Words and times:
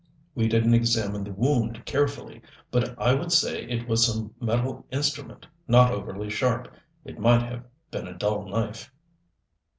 We 0.33 0.47
didn't 0.47 0.73
examine 0.73 1.23
the 1.23 1.31
wound 1.31 1.85
carefully, 1.85 2.41
but 2.71 2.99
I 2.99 3.13
would 3.13 3.31
say 3.31 3.65
it 3.65 3.87
was 3.87 4.03
some 4.03 4.33
metal 4.41 4.83
instrument, 4.89 5.45
not 5.67 5.91
overly 5.91 6.27
sharp. 6.31 6.73
It 7.05 7.19
might 7.19 7.43
have 7.43 7.65
been 7.91 8.07
a 8.07 8.15
dull 8.17 8.45
knife." 8.49 8.91